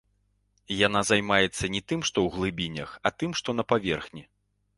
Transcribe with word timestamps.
Яна 0.87 1.01
займаецца 1.09 1.69
не 1.75 1.81
тым, 1.89 1.99
што 2.09 2.17
ў 2.25 2.33
глыбінях, 2.37 2.89
а 3.05 3.13
тым, 3.19 3.37
што 3.43 3.49
на 3.61 3.69
паверхні. 3.77 4.27